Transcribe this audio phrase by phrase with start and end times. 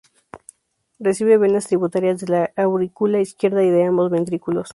[0.97, 4.69] Recibe venas tributarias de la aurícula izquierda y de ambos ventrículos.